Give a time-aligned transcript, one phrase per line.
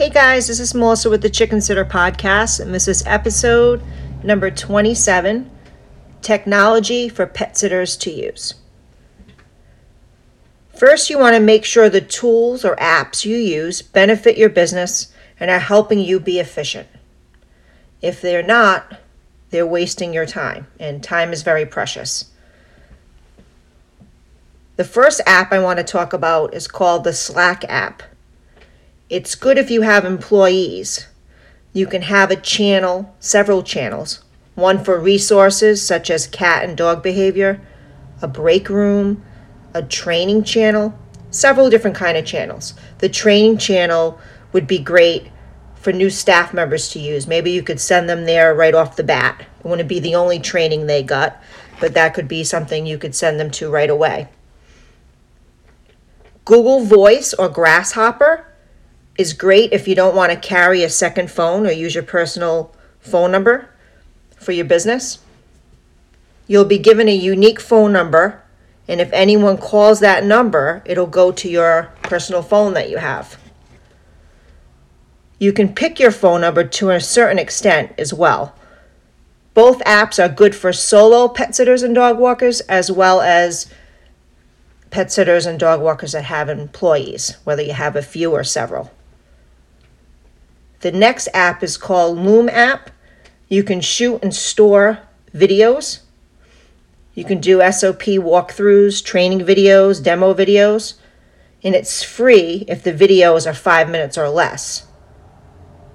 [0.00, 3.82] Hey guys, this is Melissa with the Chicken Sitter Podcast, and this is episode
[4.24, 5.50] number 27
[6.22, 8.54] Technology for Pet Sitters to Use.
[10.74, 15.12] First, you want to make sure the tools or apps you use benefit your business
[15.38, 16.88] and are helping you be efficient.
[18.00, 19.00] If they're not,
[19.50, 22.30] they're wasting your time, and time is very precious.
[24.76, 28.02] The first app I want to talk about is called the Slack app.
[29.10, 31.08] It's good if you have employees.
[31.72, 34.22] You can have a channel, several channels,
[34.54, 37.60] one for resources such as cat and dog behavior,
[38.22, 39.24] a break room,
[39.74, 40.96] a training channel,
[41.32, 42.74] several different kind of channels.
[42.98, 44.20] The training channel
[44.52, 45.26] would be great
[45.74, 47.26] for new staff members to use.
[47.26, 49.40] Maybe you could send them there right off the bat.
[49.40, 51.42] It wouldn't be the only training they got,
[51.80, 54.28] but that could be something you could send them to right away.
[56.44, 58.46] Google Voice or Grasshopper
[59.18, 62.74] is great if you don't want to carry a second phone or use your personal
[63.00, 63.68] phone number
[64.36, 65.18] for your business.
[66.46, 68.42] You'll be given a unique phone number,
[68.88, 73.38] and if anyone calls that number, it'll go to your personal phone that you have.
[75.38, 78.54] You can pick your phone number to a certain extent as well.
[79.54, 83.72] Both apps are good for solo pet sitters and dog walkers as well as
[84.90, 88.90] pet sitters and dog walkers that have employees, whether you have a few or several.
[90.80, 92.90] The next app is called Loom app.
[93.48, 95.00] You can shoot and store
[95.34, 96.00] videos.
[97.14, 100.94] You can do SOP walkthroughs, training videos, demo videos,
[101.62, 104.86] and it's free if the videos are five minutes or less.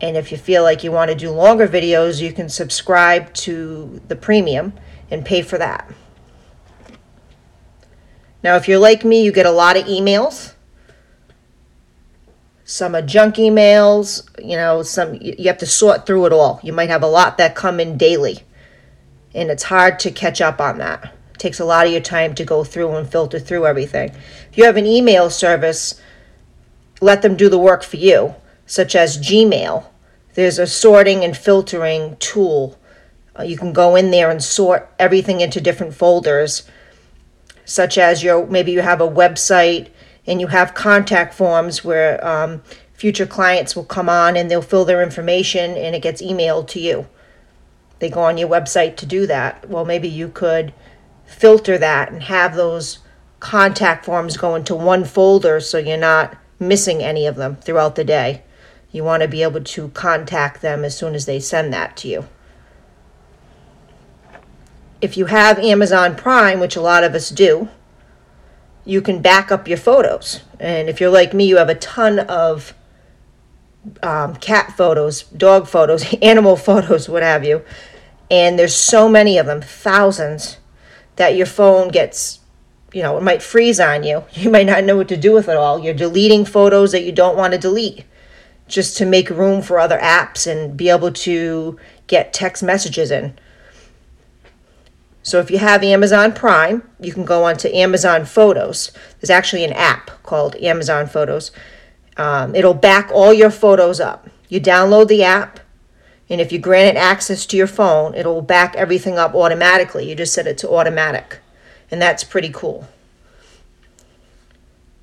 [0.00, 4.00] And if you feel like you want to do longer videos, you can subscribe to
[4.08, 4.72] the premium
[5.10, 5.92] and pay for that.
[8.42, 10.54] Now, if you're like me, you get a lot of emails
[12.70, 16.60] some are junk emails, you know, some you have to sort through it all.
[16.62, 18.44] You might have a lot that come in daily.
[19.34, 21.12] And it's hard to catch up on that.
[21.34, 24.10] It takes a lot of your time to go through and filter through everything.
[24.50, 26.00] If you have an email service,
[27.00, 28.36] let them do the work for you,
[28.66, 29.86] such as Gmail.
[30.34, 32.78] There's a sorting and filtering tool.
[33.36, 36.70] Uh, you can go in there and sort everything into different folders,
[37.64, 39.88] such as your maybe you have a website
[40.26, 44.84] and you have contact forms where um, future clients will come on and they'll fill
[44.84, 47.06] their information and it gets emailed to you.
[47.98, 49.68] They go on your website to do that.
[49.68, 50.72] Well, maybe you could
[51.26, 52.98] filter that and have those
[53.38, 58.04] contact forms go into one folder so you're not missing any of them throughout the
[58.04, 58.42] day.
[58.92, 62.08] You want to be able to contact them as soon as they send that to
[62.08, 62.28] you.
[65.00, 67.68] If you have Amazon Prime, which a lot of us do,
[68.90, 70.40] you can back up your photos.
[70.58, 72.74] And if you're like me, you have a ton of
[74.02, 77.64] um, cat photos, dog photos, animal photos, what have you.
[78.28, 80.58] And there's so many of them, thousands,
[81.14, 82.40] that your phone gets,
[82.92, 84.24] you know, it might freeze on you.
[84.32, 85.78] You might not know what to do with it all.
[85.78, 88.04] You're deleting photos that you don't want to delete
[88.66, 93.38] just to make room for other apps and be able to get text messages in.
[95.30, 98.90] So if you have Amazon Prime, you can go onto Amazon Photos.
[99.20, 101.52] There's actually an app called Amazon Photos.
[102.16, 104.28] Um, it'll back all your photos up.
[104.48, 105.60] You download the app,
[106.28, 110.08] and if you grant it access to your phone, it'll back everything up automatically.
[110.08, 111.38] You just set it to automatic,
[111.92, 112.88] and that's pretty cool.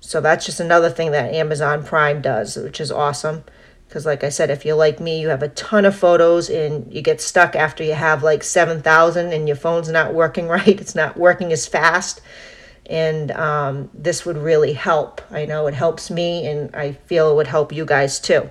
[0.00, 3.44] So that's just another thing that Amazon Prime does, which is awesome.
[3.90, 6.94] Because, like I said, if you're like me, you have a ton of photos and
[6.94, 10.80] you get stuck after you have like 7,000 and your phone's not working right.
[10.80, 12.20] It's not working as fast.
[12.86, 15.20] And um, this would really help.
[15.32, 18.48] I know it helps me and I feel it would help you guys too.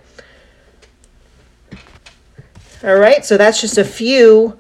[2.84, 4.60] All right, so that's just a few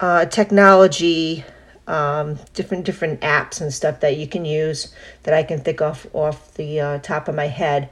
[0.00, 1.44] uh, technology,
[1.86, 4.94] um, different different apps and stuff that you can use
[5.24, 7.90] that I can think off off the uh, top of my head.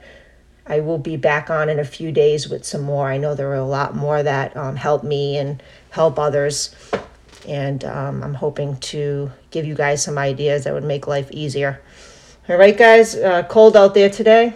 [0.69, 3.09] I will be back on in a few days with some more.
[3.09, 6.75] I know there are a lot more that um, help me and help others.
[7.47, 11.81] And um, I'm hoping to give you guys some ideas that would make life easier.
[12.47, 14.53] All right, guys, uh, cold out there today,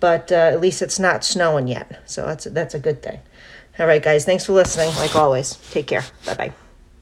[0.00, 2.02] but uh, at least it's not snowing yet.
[2.06, 3.20] So that's, that's a good thing.
[3.78, 4.94] All right, guys, thanks for listening.
[4.96, 6.04] Like always, take care.
[6.26, 6.61] Bye bye.